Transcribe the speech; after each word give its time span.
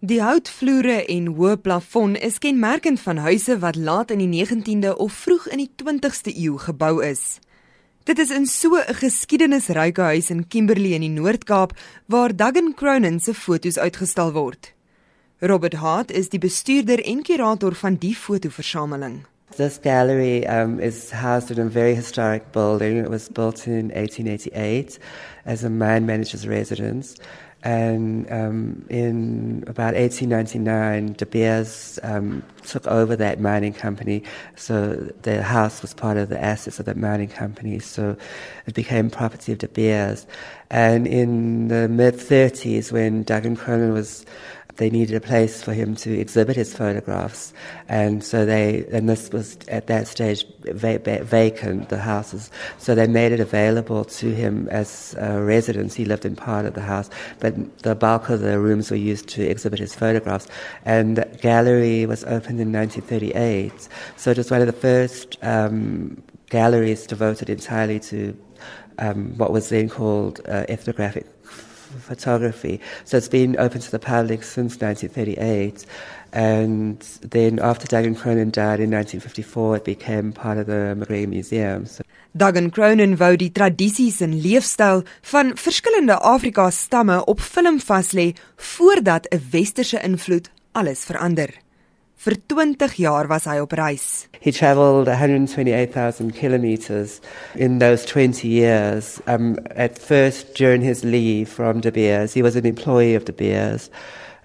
Die 0.00 0.22
houtvloere 0.24 1.02
en 1.12 1.26
hoë 1.36 1.58
plafon 1.60 2.14
is 2.16 2.38
kenmerkend 2.40 3.02
van 3.02 3.18
huise 3.20 3.58
wat 3.60 3.76
laat 3.76 4.08
in 4.14 4.22
die 4.22 4.30
19de 4.32 4.94
of 4.96 5.12
vroeg 5.26 5.50
in 5.52 5.60
die 5.60 5.68
20ste 5.82 6.32
eeu 6.32 6.56
gebou 6.56 7.02
is. 7.04 7.36
Dit 8.08 8.18
is 8.18 8.30
in 8.32 8.46
so 8.46 8.80
'n 8.80 8.94
geskiedenisryke 8.96 10.00
huis 10.00 10.30
in 10.30 10.48
Kimberley 10.48 10.94
in 10.96 11.04
die 11.04 11.20
Noord-Kaap 11.20 11.76
waar 12.06 12.36
Duggan 12.36 12.72
Cronin 12.74 13.20
se 13.20 13.34
foto's 13.34 13.78
uitgestal 13.78 14.32
word. 14.32 14.72
Robert 15.40 15.74
Hart 15.74 16.10
is 16.10 16.28
die 16.28 16.40
bestuurder 16.40 17.04
en 17.04 17.22
kurator 17.22 17.74
van 17.74 17.94
die 17.94 18.16
fotoversameling. 18.16 19.26
This 19.56 19.78
gallery 19.82 20.46
um, 20.46 20.78
is 20.78 21.10
housed 21.10 21.50
in 21.50 21.66
a 21.66 21.68
very 21.68 21.94
historic 21.94 22.52
building. 22.52 23.04
It 23.04 23.10
was 23.10 23.28
built 23.28 23.66
in 23.66 23.90
1888 23.92 24.98
as 25.44 25.64
a 25.64 25.68
mine 25.68 26.06
manager's 26.06 26.46
residence. 26.46 27.16
And 27.62 28.30
um, 28.32 28.86
in 28.88 29.64
about 29.66 29.94
1899, 29.94 31.12
De 31.14 31.26
Beers 31.26 31.98
um, 32.02 32.42
took 32.64 32.86
over 32.86 33.16
that 33.16 33.38
mining 33.38 33.74
company. 33.74 34.22
So 34.56 34.94
the 35.22 35.42
house 35.42 35.82
was 35.82 35.92
part 35.92 36.16
of 36.16 36.30
the 36.30 36.42
assets 36.42 36.78
of 36.78 36.86
that 36.86 36.96
mining 36.96 37.28
company. 37.28 37.78
So 37.78 38.16
it 38.66 38.74
became 38.74 39.10
property 39.10 39.52
of 39.52 39.58
De 39.58 39.68
Beers. 39.68 40.26
And 40.70 41.06
in 41.06 41.68
the 41.68 41.88
mid 41.88 42.14
30s, 42.14 42.92
when 42.92 43.24
Doug 43.24 43.42
Cronin 43.58 43.92
was 43.92 44.24
they 44.80 44.88
needed 44.88 45.14
a 45.14 45.20
place 45.20 45.62
for 45.62 45.74
him 45.74 45.94
to 45.94 46.18
exhibit 46.18 46.56
his 46.56 46.74
photographs, 46.74 47.52
and 47.86 48.24
so 48.24 48.46
they 48.46 48.86
and 48.90 49.10
this 49.10 49.30
was 49.30 49.58
at 49.68 49.88
that 49.88 50.08
stage 50.08 50.46
va- 50.60 50.98
va- 50.98 51.22
vacant 51.22 51.90
the 51.90 51.98
houses, 51.98 52.50
so 52.78 52.94
they 52.94 53.06
made 53.06 53.30
it 53.30 53.40
available 53.40 54.06
to 54.06 54.34
him 54.34 54.68
as 54.70 55.14
a 55.18 55.42
residence. 55.42 55.94
He 55.94 56.06
lived 56.06 56.24
in 56.24 56.34
part 56.34 56.64
of 56.64 56.72
the 56.72 56.80
house, 56.80 57.10
but 57.40 57.52
the 57.82 57.94
bulk 57.94 58.30
of 58.30 58.40
the 58.40 58.58
rooms 58.58 58.90
were 58.90 58.96
used 58.96 59.28
to 59.36 59.42
exhibit 59.42 59.80
his 59.80 59.94
photographs. 59.94 60.48
And 60.86 61.18
the 61.18 61.26
gallery 61.42 62.06
was 62.06 62.24
opened 62.24 62.58
in 62.58 62.72
1938, 62.72 63.86
so 64.16 64.30
it 64.30 64.38
was 64.38 64.50
one 64.50 64.62
of 64.62 64.66
the 64.66 64.80
first 64.88 65.36
um, 65.42 66.22
galleries 66.48 67.06
devoted 67.06 67.50
entirely 67.50 68.00
to 68.00 68.34
um, 68.98 69.36
what 69.36 69.52
was 69.52 69.68
then 69.68 69.90
called 69.90 70.40
uh, 70.48 70.64
ethnographic 70.70 71.26
photography. 71.98 72.80
So 73.04 73.16
it's 73.16 73.28
been 73.28 73.58
open 73.58 73.80
to 73.80 73.90
the 73.90 73.98
public 73.98 74.42
since 74.42 74.80
1938. 74.80 75.86
And 76.32 77.00
then 77.22 77.58
after 77.58 77.86
Dagan 77.86 78.16
Cronin 78.16 78.50
died 78.50 78.80
in 78.80 78.90
1954, 78.90 79.76
it 79.76 79.84
became 79.84 80.32
part 80.32 80.58
of 80.58 80.66
the 80.66 80.94
Marine 80.94 81.30
Museum. 81.30 81.86
So 81.86 82.02
Dagan 82.38 82.70
Cronin 82.70 83.16
wou 83.18 83.34
die 83.36 83.50
tradisies 83.50 84.20
en 84.22 84.36
leefstyl 84.40 85.02
van 85.32 85.56
verskillende 85.58 86.14
Afrika 86.22 86.70
stamme 86.70 87.24
op 87.24 87.40
film 87.40 87.80
vaslê 87.80 88.32
voordat 88.56 89.26
'n 89.30 89.42
westerse 89.50 90.00
invloed 90.02 90.50
alles 90.72 91.04
verander. 91.04 91.69
Vir 92.20 92.34
20 92.52 92.98
jaar 93.00 93.30
was 93.30 93.46
hy 93.48 93.54
op 93.62 93.72
reis. 93.72 94.28
He 94.44 94.52
traveled 94.52 95.08
128,000 95.08 96.34
kilometers 96.36 97.20
in 97.54 97.78
those 97.78 98.04
20 98.04 98.46
years. 98.46 99.22
Um, 99.26 99.56
at 99.74 99.98
first, 99.98 100.54
during 100.54 100.82
his 100.82 101.02
leave 101.02 101.48
from 101.48 101.80
De 101.80 101.90
Beers, 101.90 102.34
he 102.34 102.42
was 102.42 102.56
an 102.56 102.66
employee 102.66 103.14
of 103.14 103.24
De 103.24 103.32
Beers. 103.32 103.88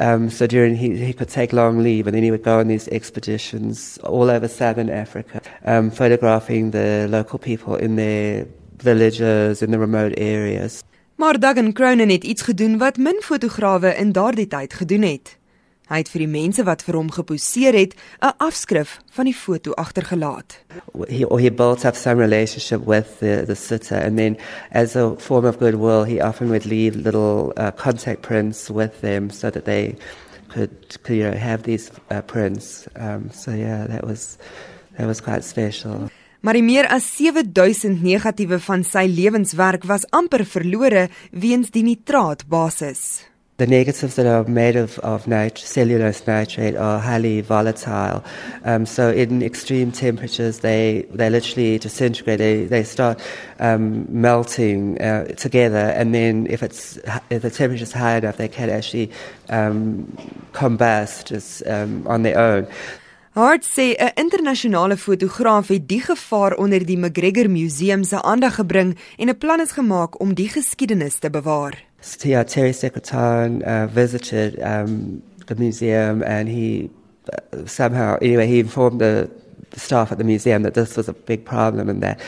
Um, 0.00 0.30
so 0.30 0.48
during 0.48 0.74
he, 0.74 0.96
he 0.96 1.12
could 1.12 1.28
take 1.28 1.52
long 1.52 1.78
leave 1.78 2.08
and 2.08 2.14
then 2.16 2.24
he 2.24 2.32
would 2.32 2.42
go 2.42 2.58
on 2.58 2.66
these 2.66 2.88
expeditions 2.88 3.98
all 4.02 4.30
over 4.30 4.48
southern 4.48 4.90
Africa, 4.90 5.40
um, 5.64 5.92
photographing 5.92 6.72
the 6.72 7.06
local 7.08 7.38
people 7.38 7.76
in 7.76 7.94
their 7.94 8.48
villages 8.82 9.62
in 9.62 9.70
the 9.70 9.78
remote 9.78 10.14
areas. 10.18 10.82
Maar 11.14 11.38
Duggan 11.38 11.72
Cronin 11.72 12.10
het 12.10 12.24
iets 12.24 12.42
gedoen 12.42 12.78
wat 12.78 12.96
min 12.96 13.20
fotograwe 13.22 13.94
in 13.94 14.12
daardie 14.12 14.46
tyd 14.46 14.74
gedoen 14.74 15.02
het. 15.02 15.38
Hy 15.90 16.04
het 16.04 16.10
vir 16.12 16.22
die 16.22 16.30
mense 16.30 16.62
wat 16.62 16.84
vir 16.86 16.94
hom 16.94 17.08
geposeer 17.10 17.74
het, 17.74 17.94
'n 18.22 18.32
afskrif 18.38 19.00
van 19.10 19.24
die 19.24 19.34
foto 19.34 19.72
agtergelaat. 19.72 20.58
He, 21.08 21.24
he 21.26 21.50
built 21.50 21.84
up 21.84 21.96
some 21.96 22.20
relationship 22.20 22.86
with 22.86 23.18
the, 23.18 23.44
the 23.46 23.56
sitter, 23.56 23.96
and 23.96 24.16
then, 24.16 24.36
as 24.70 24.94
a 24.94 25.16
form 25.18 25.44
of 25.44 25.58
goodwill, 25.58 26.04
he 26.04 26.20
often 26.20 26.48
would 26.48 26.64
leave 26.64 26.94
little 26.94 27.52
uh, 27.56 27.72
contact 27.72 28.22
prints 28.22 28.70
with 28.70 29.00
them 29.00 29.30
so 29.30 29.50
that 29.50 29.64
they 29.64 29.96
could, 30.48 30.70
could 31.02 31.16
you 31.16 31.24
know, 31.24 31.36
have 31.36 31.62
these 31.64 31.90
uh, 32.10 32.22
prints. 32.22 32.86
Um, 32.96 33.30
so 33.32 33.50
yeah, 33.50 33.86
that 33.86 34.06
was 34.06 34.38
that 34.96 35.06
was 35.06 35.20
quite 35.20 35.42
special. 35.42 36.10
Maar 36.40 36.56
die 36.56 36.64
meer 36.64 36.86
as 36.88 37.04
7000 37.16 38.00
negatiewe 38.02 38.60
van 38.64 38.84
sy 38.84 39.04
lewenswerk 39.10 39.84
was 39.84 40.06
amper 40.16 40.46
verlore 40.48 41.08
weens 41.30 41.68
die 41.74 41.82
nitraatbasis. 41.84 43.29
The 43.60 43.66
negatives 43.66 44.14
that 44.14 44.24
are 44.24 44.44
made 44.44 44.74
of, 44.74 44.98
of 45.00 45.26
nit- 45.26 45.58
cellulose 45.58 46.26
nitrate 46.26 46.76
are 46.76 46.98
highly 46.98 47.42
volatile. 47.42 48.24
Um, 48.64 48.86
so 48.86 49.10
in 49.10 49.42
extreme 49.42 49.92
temperatures, 49.92 50.60
they, 50.60 51.04
they 51.12 51.28
literally 51.28 51.78
disintegrate. 51.78 52.38
They, 52.38 52.64
they 52.64 52.84
start 52.84 53.20
um, 53.58 54.06
melting 54.08 54.98
uh, 55.02 55.24
together. 55.36 55.92
And 55.94 56.14
then 56.14 56.46
if, 56.48 56.62
it's, 56.62 56.98
if 57.28 57.42
the 57.42 57.50
temperature 57.50 57.82
is 57.82 57.92
high 57.92 58.16
enough, 58.16 58.38
they 58.38 58.48
can 58.48 58.70
actually 58.70 59.10
um, 59.50 60.10
combust 60.52 61.26
just, 61.26 61.62
um, 61.66 62.06
on 62.06 62.22
their 62.22 62.38
own. 62.38 62.66
Hart 63.32 63.64
sê 63.64 63.94
'n 63.94 64.12
internasionale 64.14 64.96
fotograaf 64.96 65.68
het 65.68 65.88
die 65.88 66.00
gevaar 66.00 66.56
onder 66.56 66.86
die 66.86 66.98
McGregor 66.98 67.50
Museum 67.50 68.02
se 68.04 68.22
aandag 68.22 68.54
gebring 68.54 68.98
en 69.16 69.28
'n 69.28 69.38
plan 69.38 69.60
is 69.60 69.72
gemaak 69.72 70.20
om 70.20 70.34
die 70.34 70.48
geskiedenis 70.48 71.18
te 71.18 71.30
bewaar. 71.30 71.89
Yeah, 72.22 72.44
Terry 72.44 72.72
Secretan 72.72 73.62
uh, 73.62 73.86
visited 73.86 74.60
um, 74.62 75.22
the 75.46 75.54
museum 75.54 76.22
and 76.22 76.48
he 76.48 76.90
uh, 77.32 77.66
somehow, 77.66 78.16
anyway, 78.22 78.46
he 78.46 78.60
informed 78.60 79.00
the, 79.00 79.30
the 79.70 79.80
staff 79.80 80.10
at 80.10 80.18
the 80.18 80.24
museum 80.24 80.62
that 80.62 80.74
this 80.74 80.96
was 80.96 81.08
a 81.08 81.12
big 81.12 81.44
problem 81.44 81.88
and 81.88 82.02
that, 82.02 82.18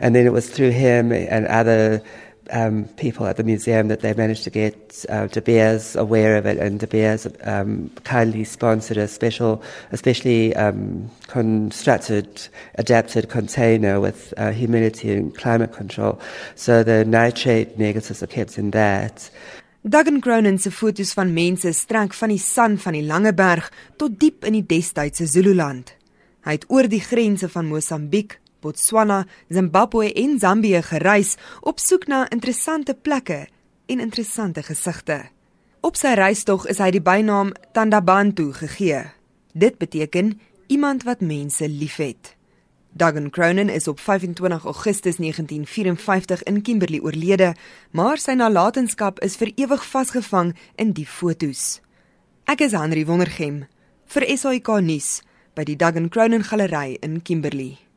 and 0.00 0.14
then 0.14 0.26
it 0.26 0.32
was 0.32 0.48
through 0.48 0.70
him 0.70 1.12
and 1.12 1.46
other 1.46 2.02
um, 2.50 2.84
people 2.96 3.26
at 3.26 3.36
the 3.36 3.44
museum 3.44 3.88
that 3.88 4.00
they 4.00 4.14
managed 4.14 4.44
to 4.44 4.50
get 4.50 5.04
uh, 5.08 5.26
De 5.26 5.40
Beers 5.40 5.96
aware 5.96 6.36
of 6.36 6.46
it, 6.46 6.58
and 6.58 6.80
De 6.80 6.86
Beers 6.86 7.26
um, 7.44 7.90
kindly 8.04 8.44
sponsored 8.44 8.96
a 8.96 9.08
special, 9.08 9.62
especially 9.92 10.54
um, 10.56 11.10
constructed, 11.26 12.48
adapted 12.76 13.28
container 13.28 14.00
with 14.00 14.32
uh, 14.36 14.50
humidity 14.52 15.12
and 15.12 15.36
climate 15.36 15.72
control. 15.72 16.20
So 16.54 16.82
the 16.82 17.04
nitrate 17.04 17.78
negatives 17.78 18.22
are 18.22 18.26
kept 18.26 18.58
in 18.58 18.70
that. 18.72 19.30
Duggan 19.82 20.20
Cronin 20.20 20.58
se 20.58 20.70
fotos 20.70 21.14
van 21.14 21.32
mense 21.32 21.72
strek 21.72 22.12
van 22.12 22.28
die 22.28 22.38
San 22.42 22.78
van 22.78 22.92
die 22.92 23.04
Langeberg 23.06 23.70
tot 23.96 24.18
diep 24.20 24.44
in 24.44 24.58
die 24.58 24.66
destydse 24.66 25.26
Zululand. 25.30 25.94
Hy 26.44 26.56
het 26.58 26.66
oor 26.68 26.88
die 26.90 27.00
grense 27.00 27.48
van 27.48 27.68
Mosambiek, 27.70 28.38
Botswana, 28.60 29.26
Zimbabwe 29.48 30.12
en 30.12 30.38
Zambië 30.38 30.82
gereis 30.82 31.36
op 31.60 31.78
soek 31.78 32.06
na 32.06 32.26
interessante 32.30 32.94
plekke 32.94 33.46
en 33.86 34.00
interessante 34.00 34.62
gesigte. 34.62 35.22
Op 35.80 35.96
sy 35.96 36.16
reistog 36.18 36.66
is 36.66 36.80
hy 36.82 36.90
die 36.90 37.02
bynaam 37.02 37.52
Tandabantu 37.72 38.50
gegee. 38.52 39.04
Dit 39.54 39.78
beteken 39.78 40.34
iemand 40.66 41.06
wat 41.06 41.20
mense 41.20 41.68
liefhet. 41.68 42.34
Duggan 42.98 43.30
Cronin 43.30 43.68
is 43.68 43.88
op 43.88 44.00
25 44.00 44.64
Augustus 44.64 45.16
1954 45.16 46.42
in 46.42 46.62
Kimberley 46.62 47.00
oorlede, 47.00 47.54
maar 47.90 48.18
sy 48.18 48.34
nalatenskap 48.34 49.20
is 49.22 49.36
vir 49.38 49.52
ewig 49.54 49.84
vasgevang 49.86 50.54
in 50.76 50.92
die 50.96 51.06
fotos. 51.06 51.80
Ek 52.48 52.64
is 52.64 52.74
Henry 52.74 53.06
Wondergem 53.06 53.66
vir 54.08 54.24
SAK 54.34 54.78
nuus 54.82 55.20
by 55.54 55.66
die 55.68 55.76
Duggan 55.76 56.08
Cronin 56.08 56.42
Galery 56.42 56.96
in 57.04 57.20
Kimberley. 57.22 57.87